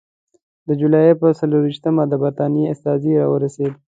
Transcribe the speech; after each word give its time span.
د 0.67 0.69
جولای 0.79 1.11
پر 1.19 1.31
څلېرویشتمه 1.39 2.03
د 2.07 2.13
برټانیې 2.21 2.69
استازی 2.73 3.11
راورسېد. 3.21 3.73